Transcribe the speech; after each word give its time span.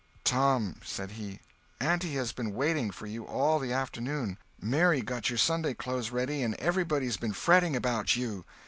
"Tom," 0.23 0.77
said 0.83 1.11
he, 1.11 1.41
"auntie 1.79 2.15
has 2.15 2.31
been 2.33 2.55
waiting 2.55 2.89
for 2.89 3.05
you 3.05 3.23
all 3.25 3.59
the 3.59 3.71
afternoon. 3.71 4.39
Mary 4.59 5.03
got 5.03 5.29
your 5.29 5.37
Sunday 5.37 5.75
clothes 5.75 6.09
ready, 6.09 6.41
and 6.41 6.55
everybody's 6.55 7.17
been 7.17 7.33
fretting 7.33 7.75
about 7.75 8.15
you. 8.15 8.43